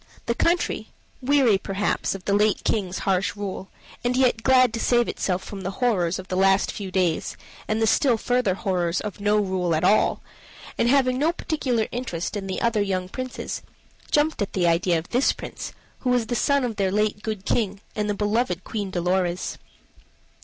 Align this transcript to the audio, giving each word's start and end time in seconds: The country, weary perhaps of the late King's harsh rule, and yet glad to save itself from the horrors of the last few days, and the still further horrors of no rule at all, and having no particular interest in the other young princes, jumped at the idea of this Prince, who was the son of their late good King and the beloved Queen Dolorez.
The 0.25 0.33
country, 0.33 0.87
weary 1.21 1.59
perhaps 1.59 2.15
of 2.15 2.25
the 2.25 2.33
late 2.33 2.63
King's 2.63 2.97
harsh 3.05 3.35
rule, 3.35 3.69
and 4.03 4.17
yet 4.17 4.41
glad 4.41 4.73
to 4.73 4.79
save 4.79 5.07
itself 5.07 5.43
from 5.43 5.61
the 5.61 5.69
horrors 5.77 6.17
of 6.17 6.27
the 6.27 6.35
last 6.35 6.71
few 6.71 6.89
days, 6.89 7.37
and 7.67 7.79
the 7.79 7.85
still 7.85 8.17
further 8.17 8.55
horrors 8.55 8.99
of 8.99 9.19
no 9.19 9.37
rule 9.37 9.75
at 9.75 9.83
all, 9.83 10.23
and 10.75 10.89
having 10.89 11.19
no 11.19 11.31
particular 11.31 11.87
interest 11.91 12.35
in 12.35 12.47
the 12.47 12.63
other 12.63 12.81
young 12.81 13.09
princes, 13.09 13.61
jumped 14.09 14.41
at 14.41 14.53
the 14.53 14.65
idea 14.65 14.97
of 14.97 15.07
this 15.09 15.33
Prince, 15.33 15.71
who 15.99 16.09
was 16.09 16.25
the 16.25 16.35
son 16.35 16.63
of 16.63 16.77
their 16.77 16.91
late 16.91 17.21
good 17.21 17.45
King 17.45 17.79
and 17.95 18.09
the 18.09 18.15
beloved 18.15 18.63
Queen 18.63 18.89
Dolorez. 18.89 19.59